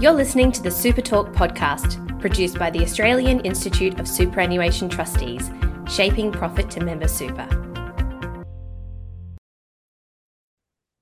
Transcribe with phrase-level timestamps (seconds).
[0.00, 5.50] You're listening to the Super Talk podcast, produced by the Australian Institute of Superannuation Trustees,
[5.88, 7.48] shaping profit to member super.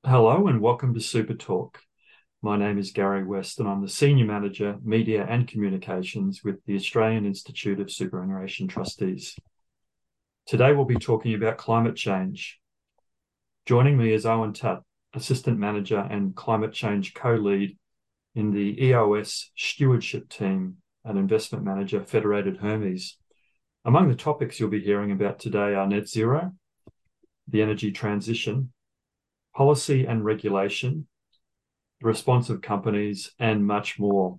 [0.02, 1.80] Hello and welcome to Super Talk.
[2.40, 6.76] My name is Garry West and I'm the Senior Manager, Media and Communications with the
[6.76, 9.36] Australian Institute of Superannuation Trustees.
[10.46, 12.58] Today we'll be talking about climate change.
[13.66, 17.76] Joining me is Owen Tutt, Assistant Manager and Climate Change Co-Lead
[18.36, 23.16] in the EOS Stewardship Team and Investment Manager Federated Hermes.
[23.82, 26.52] Among the topics you'll be hearing about today are net zero,
[27.48, 28.72] the energy transition,
[29.54, 31.06] policy and regulation,
[32.00, 34.38] the response of companies, and much more.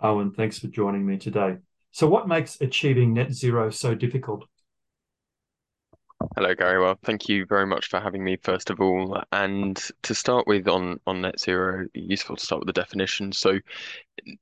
[0.00, 1.58] Owen, thanks for joining me today.
[1.92, 4.46] So, what makes achieving net zero so difficult?
[6.36, 6.80] Hello, Garry.
[6.80, 9.22] Well, thank you very much for having me, first of all.
[9.32, 13.32] And to start with on, on net zero, useful to start with the definition.
[13.32, 13.58] So,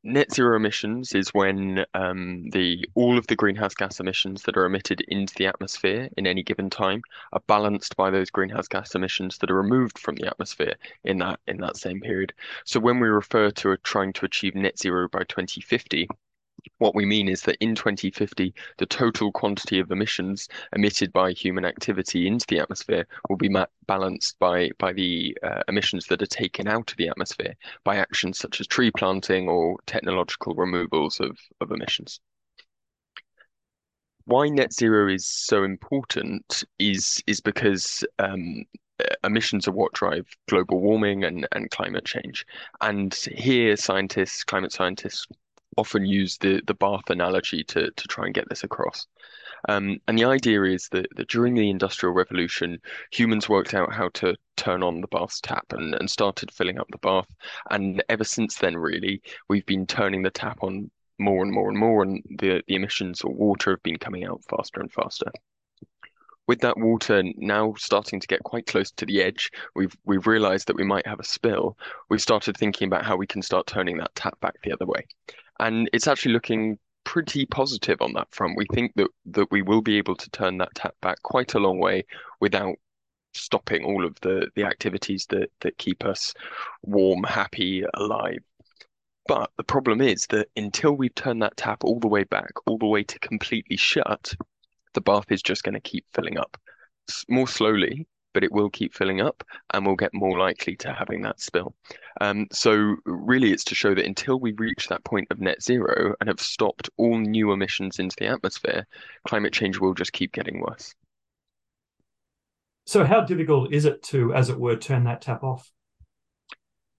[0.03, 4.67] net zero emissions is when um, the all of the greenhouse gas emissions that are
[4.67, 9.39] emitted into the atmosphere in any given time are balanced by those greenhouse gas emissions
[9.39, 12.35] that are removed from the atmosphere in that in that same period.
[12.65, 16.09] So, when we refer to trying to achieve net zero by 2050,
[16.79, 21.65] what we mean is that in 2050, the total quantity of emissions emitted by human
[21.65, 23.55] activity into the atmosphere will be
[23.87, 28.39] balanced by, by the uh, emissions that are taken out of the atmosphere by actions
[28.39, 32.21] such as tree planting or technological removals of, of emissions.
[34.25, 38.65] Why net zero is so important is, is because um,
[39.25, 42.47] emissions are what drive global warming and, and climate change.
[42.81, 45.27] And here, scientists, climate scientists,
[45.77, 49.07] often use the the bath analogy to to try and get this across.
[49.69, 52.81] Um, and the idea is that, that during the Industrial Revolution,
[53.13, 56.87] humans worked out how to turn on the bath's tap and, and started filling up
[56.91, 57.27] the bath.
[57.71, 61.79] And ever since then, really, we've been turning the tap on more and more and
[61.79, 65.31] more, and the, the emissions or water have been coming out faster and faster
[66.47, 70.67] with that water now starting to get quite close to the edge, we've we've realized
[70.67, 71.79] that we might have a spill.
[72.09, 75.07] We've started thinking about how we can start turning that tap back the other way
[75.61, 78.57] and it's actually looking pretty positive on that front.
[78.57, 81.59] We think that that we will be able to turn that tap back quite a
[81.59, 82.05] long way
[82.41, 82.77] without
[83.35, 86.35] stopping all of the the activities that that keep us
[86.83, 88.41] warm, happy, alive.
[89.29, 92.79] But the problem is that until we've turned that tap all the way back, all
[92.79, 94.35] the way to completely shut,
[94.95, 96.57] the bath is just going to keep filling up
[97.29, 101.23] more slowly but it will keep filling up and we'll get more likely to having
[101.23, 101.75] that spill.
[102.21, 106.15] Um, so really it's to show that until we reach that point of net zero
[106.21, 108.87] and have stopped all new emissions into the atmosphere,
[109.27, 110.95] climate change will just keep getting worse.
[112.87, 115.73] So how difficult is it to, as it were, turn that tap off?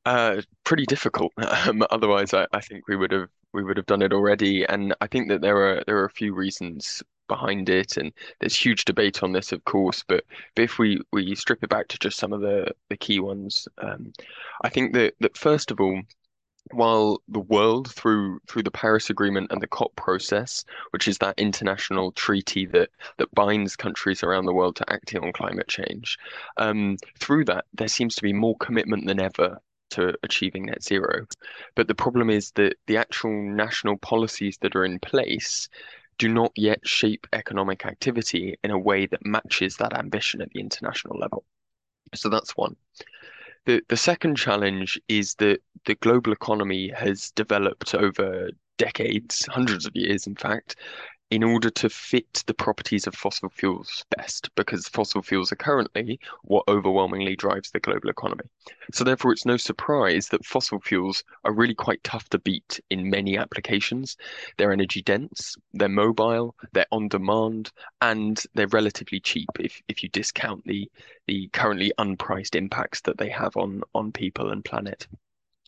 [0.06, 1.32] Uh, pretty difficult.
[1.68, 4.66] Um, otherwise, I, I think we would have we would have done it already.
[4.66, 8.56] And I think that there are there are a few reasons behind it, and there's
[8.56, 10.04] huge debate on this, of course.
[10.06, 10.26] But,
[10.56, 13.68] but if we we strip it back to just some of the the key ones,
[13.78, 14.12] um,
[14.64, 16.02] I think that that first of all,
[16.72, 21.40] while the world through through the Paris Agreement and the COP process, which is that
[21.40, 26.18] international treaty that that binds countries around the world to acting on climate change,
[26.58, 29.58] um, through that there seems to be more commitment than ever
[29.92, 31.26] to achieving net zero.
[31.76, 35.70] But the problem is that the actual national policies that are in place
[36.22, 40.60] do not yet shape economic activity in a way that matches that ambition at the
[40.60, 41.44] international level.
[42.14, 42.76] So that's one.
[43.66, 49.96] The, the second challenge is that the global economy has developed over decades, hundreds of
[49.96, 50.76] years, in fact,
[51.32, 56.20] in order to fit the properties of fossil fuels best, because fossil fuels are currently
[56.44, 58.44] what overwhelmingly drives the global economy.
[58.92, 63.10] So, therefore, it's no surprise that fossil fuels are really quite tough to beat in
[63.10, 64.18] many applications.
[64.58, 67.72] They're energy dense, they're mobile, they're on demand,
[68.02, 70.92] and they're relatively cheap if, if you discount the,
[71.28, 75.08] the currently unpriced impacts that they have on, on people and planet.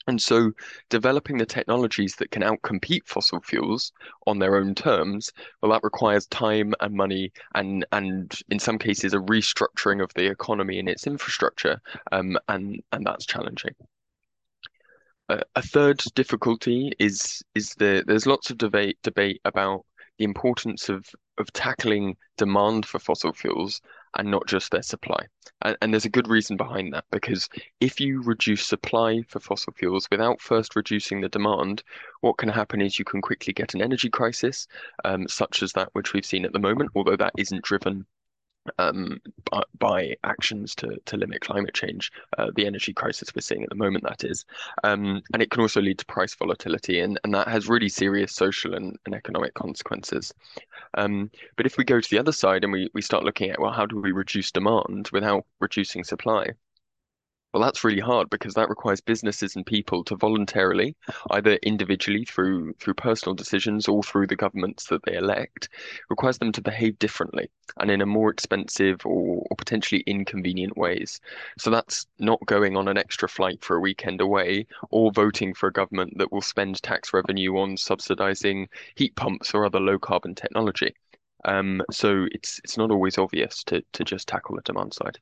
[0.07, 0.51] And so
[0.89, 3.93] developing the technologies that can outcompete fossil fuels
[4.27, 9.13] on their own terms, well, that requires time and money and and in some cases
[9.13, 11.81] a restructuring of the economy and its infrastructure.
[12.11, 13.75] Um, and and that's challenging.
[15.29, 19.85] Uh, a third difficulty is is the there's lots of debate debate about
[20.17, 21.05] the importance of
[21.37, 23.81] of tackling demand for fossil fuels
[24.17, 25.25] and not just their supply.
[25.61, 27.49] And, and, there's a good reason behind that because
[27.79, 31.83] if you reduce supply for fossil fuels without first reducing the demand,
[32.21, 34.67] what can happen is you can quickly get an energy crisis,
[35.05, 38.05] um, such as that which we've seen at the moment, although that isn't driven
[38.77, 39.19] um,
[39.51, 43.69] by, by, actions to, to limit climate change, uh, the energy crisis we're seeing at
[43.69, 44.45] the moment, that is.
[44.83, 48.33] Um, and it can also lead to price volatility, and, and that has really serious
[48.33, 50.33] social and, and economic consequences.
[50.95, 53.59] Um, but if we go to the other side and we, we start looking at,
[53.59, 56.51] well, how do we reduce demand without reducing supply?
[57.53, 60.95] Well, that's really hard because that requires businesses and people to voluntarily,
[61.31, 65.69] either individually through through personal decisions or through the governments that they elect,
[66.09, 71.21] requires them to behave differently and in a more expensive or, or potentially inconvenient ways.
[71.59, 75.67] So that's not going on an extra flight for a weekend away or voting for
[75.67, 80.35] a government that will spend tax revenue on subsidizing heat pumps or other low carbon
[80.35, 80.95] technology.
[81.45, 85.19] Um, so it's it's not always obvious to to just tackle the demand side.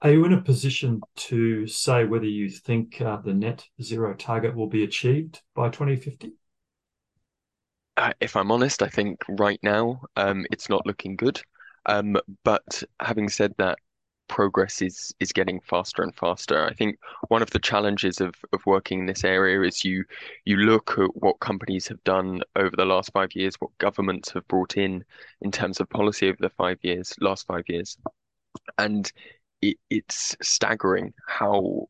[0.00, 4.54] Are you in a position to say whether you think uh, the net zero target
[4.54, 6.34] will be achieved by 2050?
[7.96, 11.40] Uh, if I'm honest, I think right now um, it's not looking good.
[11.86, 13.78] Um, but having said that,
[14.28, 16.64] progress is is getting faster and faster.
[16.66, 16.98] I think
[17.28, 20.04] one of the challenges of of working in this area is you
[20.44, 24.46] you look at what companies have done over the last five years, what governments have
[24.48, 25.04] brought in
[25.40, 27.96] in terms of policy over the five years, last five years,
[28.78, 29.10] and
[29.62, 31.88] it, it's staggering how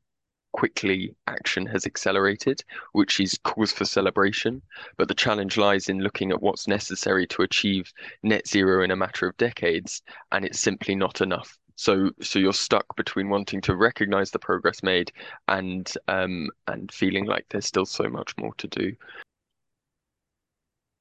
[0.52, 2.62] quickly action has accelerated,
[2.92, 4.62] which is cause for celebration.
[4.96, 7.92] But the challenge lies in looking at what's necessary to achieve
[8.22, 11.56] net zero in a matter of decades, and it's simply not enough.
[11.76, 15.12] So, so you're stuck between wanting to recognize the progress made
[15.46, 18.96] and um, and feeling like there's still so much more to do.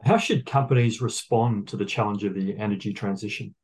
[0.04, 3.56] How should companies respond to the challenge of the energy transition?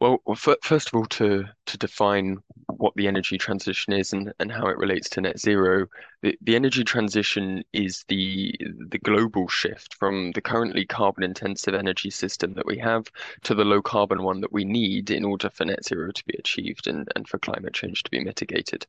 [0.00, 4.52] Well, well first of all, to to define what the energy transition is and, and
[4.52, 5.86] how it relates to net zero,
[6.22, 8.54] the, the energy transition is the
[8.90, 13.06] the global shift from the currently carbon intensive energy system that we have
[13.42, 16.36] to the low carbon one that we need in order for net zero to be
[16.38, 18.86] achieved and, and for climate change to be mitigated.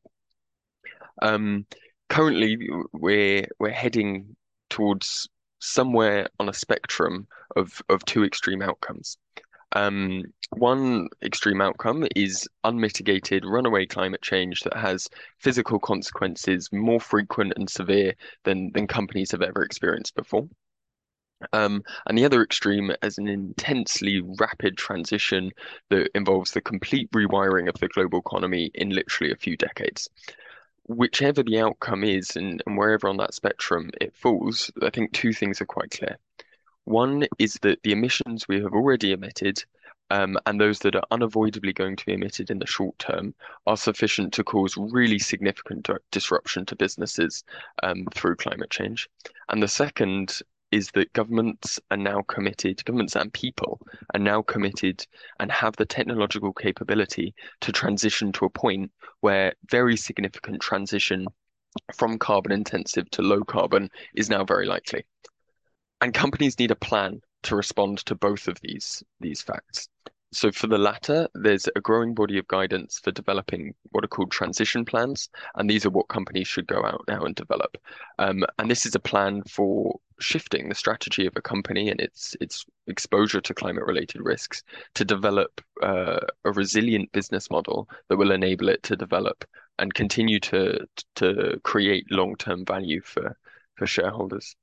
[1.21, 1.65] Um,
[2.09, 4.35] currently, we're we're heading
[4.69, 5.27] towards
[5.59, 9.17] somewhere on a spectrum of of two extreme outcomes.
[9.73, 15.07] Um, one extreme outcome is unmitigated runaway climate change that has
[15.37, 20.47] physical consequences more frequent and severe than, than companies have ever experienced before.
[21.53, 25.51] Um, and the other extreme is an intensely rapid transition
[25.89, 30.09] that involves the complete rewiring of the global economy in literally a few decades.
[30.87, 35.31] Whichever the outcome is, and, and wherever on that spectrum it falls, I think two
[35.31, 36.17] things are quite clear.
[36.89, 39.63] One is that the emissions we have already emitted
[40.09, 43.35] um, and those that are unavoidably going to be emitted in the short term
[43.67, 47.43] are sufficient to cause really significant disruption to businesses
[47.83, 49.07] um, through climate change.
[49.49, 50.39] And the second
[50.71, 53.79] is that governments are now committed, governments and people
[54.15, 55.05] are now committed
[55.39, 61.27] and have the technological capability to transition to a point where very significant transition
[61.93, 65.05] from carbon intensive to low carbon is now very likely
[66.01, 69.89] and companies need a plan to respond to both of these these facts.
[70.31, 74.29] So for the latter, there's a growing body of guidance for developing what are called
[74.29, 77.77] transition plans, and these are what companies should go out now and develop.
[78.19, 82.35] Um, and this is a plan for shifting the strategy of a company and its
[82.39, 84.61] its exposure to climate-related risks
[84.93, 89.45] to develop uh, a resilient business model that will enable it to develop
[89.79, 90.85] and continue to
[91.15, 93.35] to create long-term value for
[93.77, 94.55] for shareholders.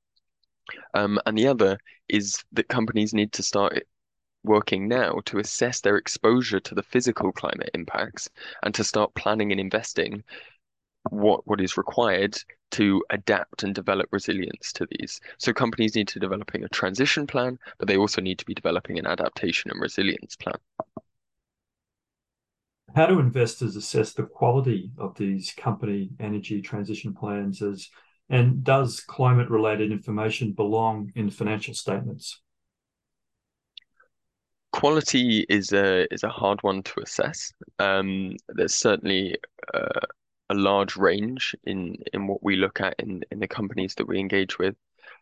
[0.93, 1.77] Um, and the other
[2.09, 3.83] is that companies need to start
[4.43, 8.29] working now to assess their exposure to the physical climate impacts
[8.63, 10.23] and to start planning and investing
[11.09, 12.37] what what is required
[12.69, 15.19] to adapt and develop resilience to these.
[15.37, 18.99] So companies need to developing a transition plan, but they also need to be developing
[18.99, 20.55] an adaptation and resilience plan.
[22.95, 27.89] How do investors assess the quality of these company energy transition plans as
[28.29, 32.41] and does climate related information belong in financial statements?
[34.73, 37.51] Quality is a is a hard one to assess.
[37.79, 39.35] Um, there's certainly
[39.73, 39.99] uh,
[40.49, 44.19] a large range in in what we look at in in the companies that we
[44.19, 44.75] engage with.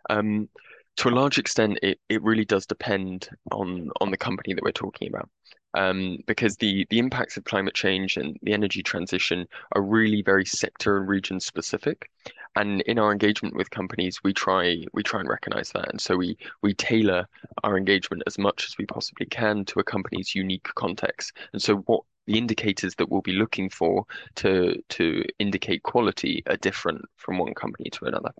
[0.09, 0.49] Um,
[0.97, 4.71] to a large extent, it, it really does depend on on the company that we're
[4.71, 5.29] talking about.
[5.75, 10.45] Um, because the the impacts of climate change and the energy transition are really very
[10.45, 12.09] sector and region specific.
[12.55, 16.15] And in our engagement with companies, we try we try and recognize that, and so
[16.15, 17.27] we we tailor
[17.63, 21.33] our engagement as much as we possibly can to a company's unique context.
[21.51, 24.05] And so what the indicators that we'll be looking for
[24.35, 28.31] to to indicate quality are different from one company to another.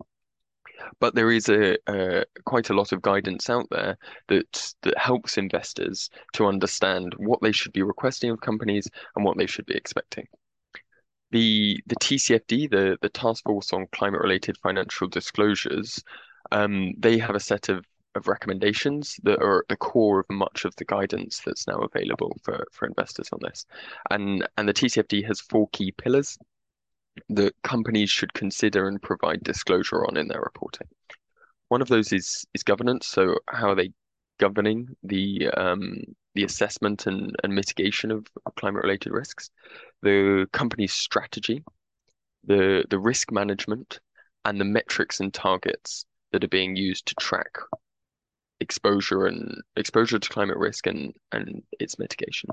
[1.00, 5.38] But there is a, a quite a lot of guidance out there that that helps
[5.38, 9.76] investors to understand what they should be requesting of companies and what they should be
[9.76, 10.26] expecting.
[11.32, 16.04] The the TCFD, the the Task Force on Climate Related Financial Disclosures,
[16.52, 20.66] um, they have a set of of recommendations that are at the core of much
[20.66, 23.66] of the guidance that's now available for, for investors on this.
[24.10, 26.38] And and the TCFD has four key pillars
[27.30, 30.88] that companies should consider and provide disclosure on in their reporting.
[31.70, 33.08] One of those is is governance.
[33.08, 33.92] So how are they
[34.40, 36.04] governing the um,
[36.36, 39.50] the assessment and, and mitigation of, of climate related risks,
[40.02, 41.64] the company's strategy,
[42.44, 44.00] the the risk management,
[44.44, 47.58] and the metrics and targets that are being used to track
[48.60, 52.50] exposure and exposure to climate risk and and its mitigation.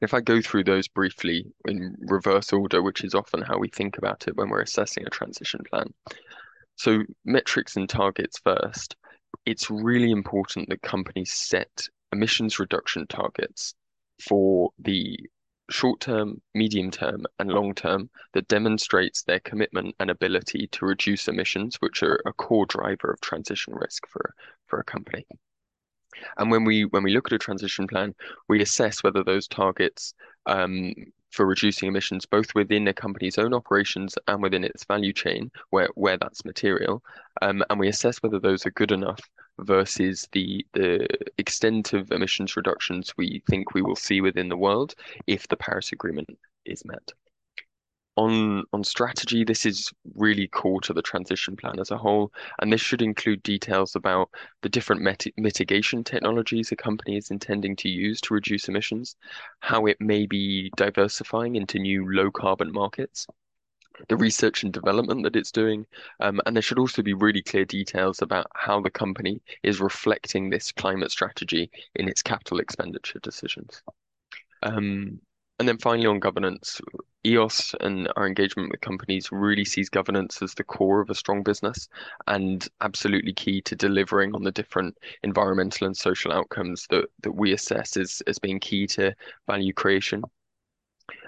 [0.00, 3.98] If I go through those briefly in reverse order, which is often how we think
[3.98, 5.92] about it when we're assessing a transition plan.
[6.76, 8.96] So metrics and targets first.
[9.46, 13.74] It's really important that companies set emissions reduction targets
[14.20, 15.18] for the
[15.70, 21.26] short term, medium term, and long term that demonstrates their commitment and ability to reduce
[21.28, 24.34] emissions, which are a core driver of transition risk for,
[24.66, 25.26] for a company.
[26.36, 28.14] And when we when we look at a transition plan,
[28.48, 30.14] we assess whether those targets
[30.46, 30.94] um,
[31.30, 35.88] for reducing emissions, both within a company's own operations and within its value chain, where
[35.94, 37.02] where that's material,
[37.42, 39.20] um, and we assess whether those are good enough
[39.58, 41.06] versus the the
[41.38, 44.94] extent of emissions reductions we think we will see within the world
[45.26, 46.28] if the Paris Agreement
[46.64, 47.12] is met.
[48.16, 52.72] On on strategy, this is really core to the transition plan as a whole, and
[52.72, 54.30] this should include details about
[54.62, 55.02] the different
[55.36, 59.16] mitigation technologies a company is intending to use to reduce emissions,
[59.58, 63.26] how it may be diversifying into new low carbon markets,
[64.08, 65.86] the research and development that it's doing.
[66.20, 70.50] Um, and there should also be really clear details about how the company is reflecting
[70.50, 73.82] this climate strategy in its capital expenditure decisions.
[74.62, 75.20] Um,
[75.58, 76.80] and then finally on governance,
[77.26, 81.42] EOS and our engagement with companies really sees governance as the core of a strong
[81.42, 81.88] business
[82.26, 87.52] and absolutely key to delivering on the different environmental and social outcomes that, that we
[87.52, 89.14] assess as, as being key to
[89.46, 90.22] value creation.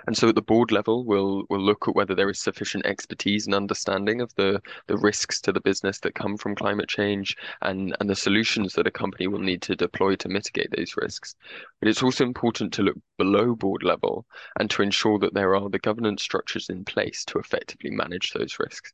[0.06, 3.46] And so at the board level, we'll we'll look at whether there is sufficient expertise
[3.46, 7.96] and understanding of the the risks to the business that come from climate change and
[8.00, 11.34] and the solutions that a company will need to deploy to mitigate those risks.
[11.80, 14.26] But it's also important to look below board level
[14.60, 18.58] and to ensure that there are the governance structures in place to effectively manage those
[18.58, 18.92] risks.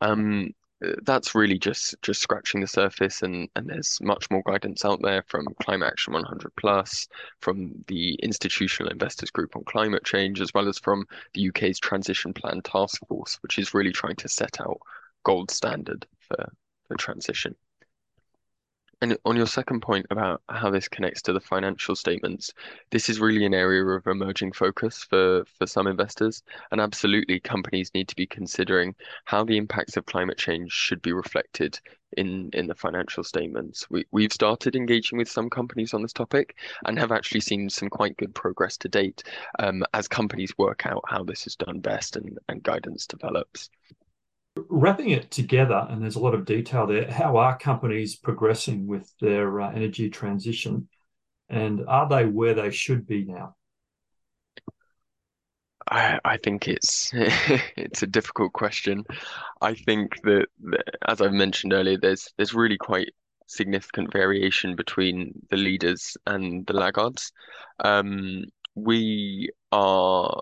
[0.00, 0.54] Um,
[1.02, 5.22] that's really just just scratching the surface and and there's much more guidance out there
[5.26, 7.06] from climate action 100 plus
[7.40, 12.32] from the institutional investors group on climate change as well as from the uk's transition
[12.32, 14.80] plan task force which is really trying to set out
[15.22, 16.50] gold standard for
[16.88, 17.54] for transition
[19.02, 22.52] and on your second point about how this connects to the financial statements,
[22.90, 26.42] this is really an area of emerging focus for, for some investors.
[26.70, 31.12] And absolutely, companies need to be considering how the impacts of climate change should be
[31.12, 31.80] reflected
[32.16, 33.88] in, in the financial statements.
[33.88, 37.88] We, we've started engaging with some companies on this topic and have actually seen some
[37.88, 39.22] quite good progress to date
[39.58, 43.70] um, as companies work out how this is done best and, and guidance develops
[44.56, 49.12] wrapping it together, and there's a lot of detail there, how are companies progressing with
[49.20, 50.88] their uh, energy transition?
[51.48, 53.56] And are they where they should be now?
[55.90, 59.04] I, I think it's it's a difficult question.
[59.60, 63.08] I think that, that, as I've mentioned earlier, there's there's really quite
[63.46, 67.32] significant variation between the leaders and the laggards.
[67.80, 68.44] Um,
[68.76, 70.40] we are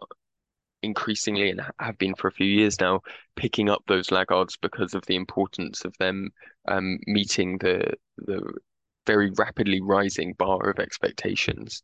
[0.83, 3.01] increasingly and have been for a few years now
[3.37, 6.31] picking up those laggards because of the importance of them
[6.69, 8.41] um, meeting the the
[9.07, 11.83] very rapidly rising bar of expectations.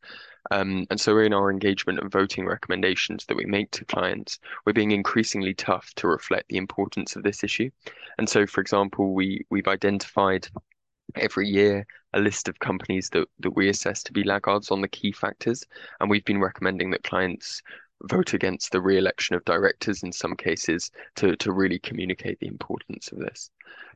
[0.51, 4.75] Um, and so in our engagement and voting recommendations that we make to clients, we're
[4.75, 7.71] being increasingly tough to reflect the importance of this issue.
[8.19, 10.47] And so, for example, we we've identified
[11.17, 14.89] every year a list of companies that, that we assess to be laggards on the
[14.89, 15.65] key factors.
[16.01, 17.63] And we've been recommending that clients
[18.09, 23.13] vote against the re-election of directors in some cases to to really communicate the importance
[23.13, 23.51] of this.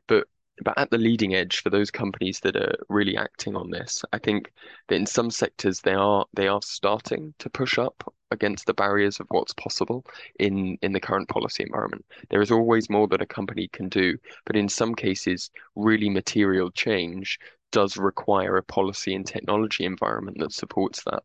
[0.07, 0.27] But
[0.63, 4.17] but at the leading edge for those companies that are really acting on this, I
[4.17, 4.51] think
[4.87, 9.19] that in some sectors they are they are starting to push up against the barriers
[9.19, 10.05] of what's possible
[10.39, 12.05] in in the current policy environment.
[12.29, 16.71] There is always more that a company can do, but in some cases, really material
[16.71, 17.39] change
[17.71, 21.23] does require a policy and technology environment that supports that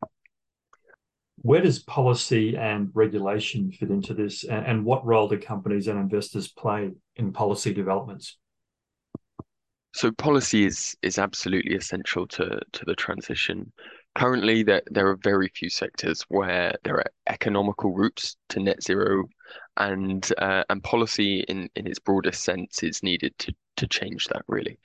[1.37, 5.99] Where does policy and regulation fit into this, and, and what role do companies and
[5.99, 8.38] investors play in policy developments?
[9.95, 13.73] So policy is is absolutely essential to to the transition.
[14.17, 19.25] Currently, there there are very few sectors where there are economical routes to net zero,
[19.76, 24.43] and uh, and policy in in its broadest sense is needed to to change that
[24.49, 24.79] really.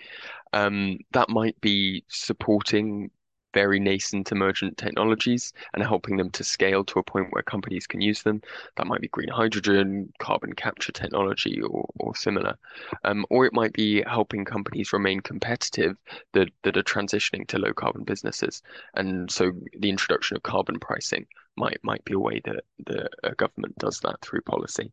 [0.53, 3.09] Um, that might be supporting
[3.53, 8.01] very nascent emergent technologies and helping them to scale to a point where companies can
[8.01, 8.41] use them.
[8.77, 12.57] That might be green hydrogen, carbon capture technology, or, or similar.
[13.03, 15.95] Um, or it might be helping companies remain competitive
[16.33, 18.61] that, that are transitioning to low carbon businesses.
[18.95, 21.25] And so the introduction of carbon pricing
[21.57, 24.91] might might be a way that the government does that through policy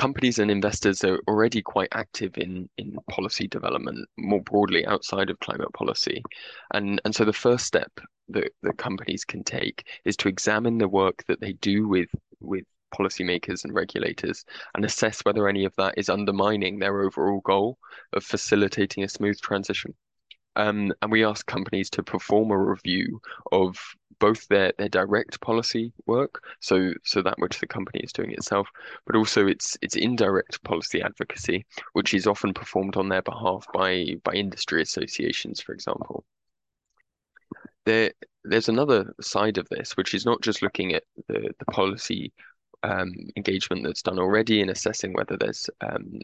[0.00, 5.38] companies and investors are already quite active in in policy development more broadly outside of
[5.40, 6.22] climate policy.
[6.72, 7.92] And and so the first step
[8.30, 12.08] that, that companies can take is to examine the work that they do with
[12.40, 12.64] with
[12.98, 17.76] policymakers and regulators and assess whether any of that is undermining their overall goal
[18.14, 19.94] of facilitating a smooth transition.
[20.56, 23.20] Um, and we ask companies to perform a review
[23.52, 23.78] of
[24.20, 28.68] both their their direct policy work, so so that which the company is doing itself,
[29.06, 34.16] but also its its indirect policy advocacy, which is often performed on their behalf by
[34.24, 36.24] by industry associations, for example.
[37.86, 38.12] There
[38.44, 42.32] there's another side of this, which is not just looking at the the policy
[42.82, 46.20] um, engagement that's done already and assessing whether there's um,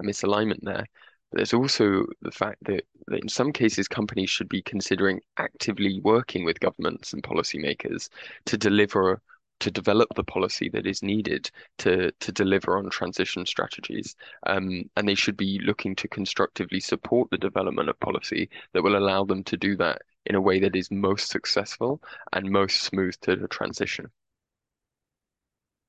[0.00, 0.86] a misalignment there,
[1.32, 6.44] there's also the fact that, that in some cases companies should be considering actively working
[6.44, 8.08] with governments and policymakers
[8.46, 9.20] to deliver
[9.60, 14.14] to develop the policy that is needed to to deliver on transition strategies.
[14.46, 18.96] Um, and they should be looking to constructively support the development of policy that will
[18.96, 22.00] allow them to do that in a way that is most successful
[22.32, 24.10] and most smooth to the transition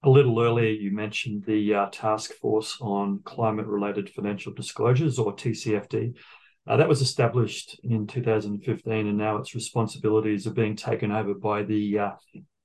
[0.03, 5.35] a little earlier, you mentioned the uh, Task Force on Climate Related Financial Disclosures, or
[5.35, 6.15] TCFD.
[6.67, 11.63] Uh, that was established in 2015, and now its responsibilities are being taken over by
[11.63, 12.11] the uh,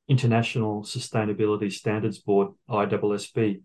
[0.09, 3.63] International Sustainability Standards Board, ISSB.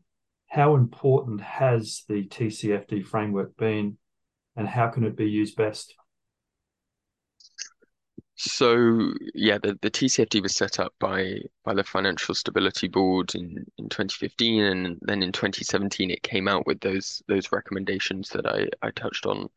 [0.48, 3.98] How important has the TCFD framework been,
[4.56, 5.94] and how can it be used best?
[8.42, 13.66] So yeah, the, the TCFD was set up by by the Financial Stability Board in,
[13.78, 18.70] in 2015, and then in 2017 it came out with those those recommendations that I,
[18.82, 19.50] I touched on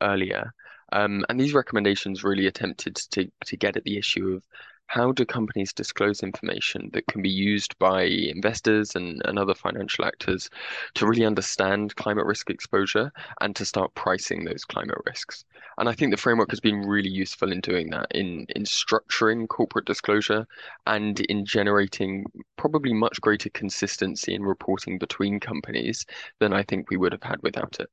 [0.00, 0.54] earlier.
[0.92, 4.42] Um, and these recommendations really attempted to to get at the issue of
[4.90, 10.04] how do companies disclose information that can be used by investors and, and other financial
[10.04, 10.50] actors
[10.94, 15.44] to really understand climate risk exposure and to start pricing those climate risks?
[15.78, 19.46] And I think the framework has been really useful in doing that, in, in structuring
[19.46, 20.44] corporate disclosure
[20.88, 22.24] and in generating
[22.56, 26.04] probably much greater consistency in reporting between companies
[26.40, 27.90] than I think we would have had without it.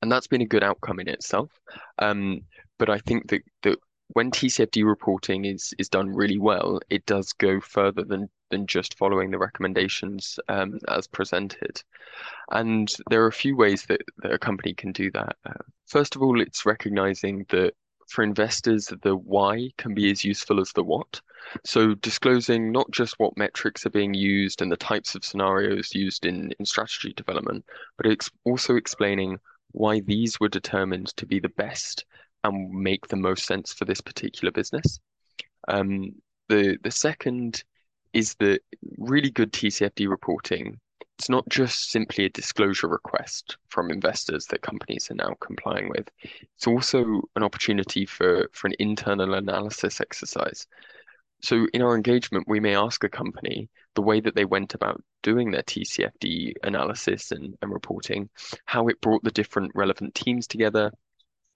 [0.00, 1.50] And that's been a good outcome in itself.
[1.98, 2.40] Um,
[2.78, 7.32] but I think that, that when TCFD reporting is is done really well, it does
[7.32, 11.82] go further than than just following the recommendations um, as presented.
[12.50, 15.36] And there are a few ways that, that a company can do that.
[15.44, 17.72] Uh, first of all, it's recognizing that
[18.08, 21.20] for investors, the why can be as useful as the what.
[21.64, 26.26] So disclosing not just what metrics are being used and the types of scenarios used
[26.26, 27.64] in, in strategy development,
[27.96, 28.06] but
[28.44, 29.38] also explaining
[29.72, 32.04] why these were determined to be the best
[32.44, 35.00] and make the most sense for this particular business.
[35.68, 36.14] Um,
[36.48, 37.64] the the second
[38.12, 38.60] is that
[38.98, 40.78] really good TCFD reporting.
[41.18, 46.08] It's not just simply a disclosure request from investors that companies are now complying with.
[46.56, 50.66] It's also an opportunity for, for an internal analysis exercise.
[51.42, 55.02] So in our engagement, we may ask a company the way that they went about
[55.22, 58.28] doing their TCFD analysis and, and reporting,
[58.64, 60.90] how it brought the different relevant teams together,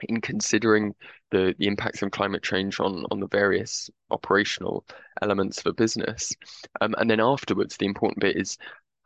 [0.03, 0.95] in considering
[1.31, 4.85] the, the impacts of climate change on, on the various operational
[5.23, 6.35] elements of a business.
[6.81, 8.59] Um, and then afterwards, the important bit is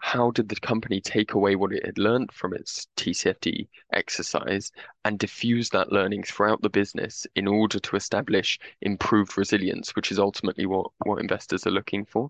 [0.03, 4.73] how did the company take away what it had learned from its TCFD exercise
[5.05, 10.19] and diffuse that learning throughout the business in order to establish improved resilience, which is
[10.19, 12.29] ultimately what, what investors are looking for.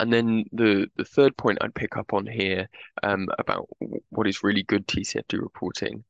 [0.00, 2.70] And then the, the third point I'd pick up on here
[3.02, 3.68] um, about
[4.08, 6.04] what is really good TCFD reporting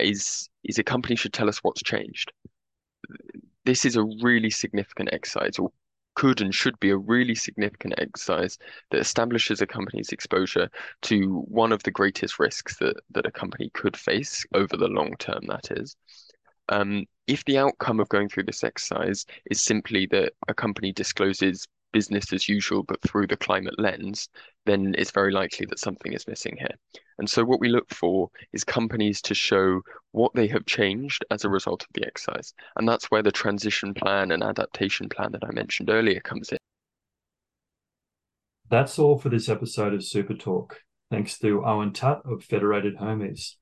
[0.00, 2.32] is is a company should tell us what's changed.
[3.64, 5.70] This is a really significant exercise, or
[6.14, 8.58] could and should be a really significant exercise
[8.90, 10.68] that establishes a company's exposure
[11.02, 15.14] to one of the greatest risks that, that a company could face over the long
[15.18, 15.96] term, that is.
[16.68, 21.66] Um, if the outcome of going through this exercise is simply that a company discloses
[21.94, 24.28] business as usual, but through the climate lens,
[24.66, 26.74] then it's very likely that something is missing here.
[27.18, 29.80] And so what we look for is companies to show
[30.10, 32.52] what they have changed as a result of the exercise.
[32.76, 36.58] And that's where the transition plan and adaptation plan that I mentioned earlier comes in.
[38.68, 40.80] That's all for this episode of Super Talk.
[41.10, 43.56] Thanks to Owen Tutt of Federated Hermes.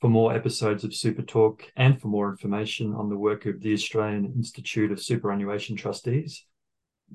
[0.00, 3.72] For more episodes of Super Talk and for more information on the work of the
[3.72, 6.44] Australian Institute of Superannuation Trustees,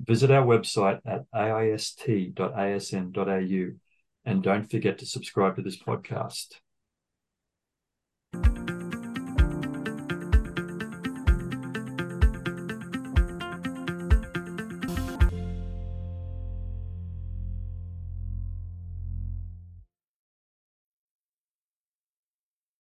[0.02, 2.44] visit our website at aist.asn.au
[4.26, 6.54] and don't forget to subscribe to this podcast.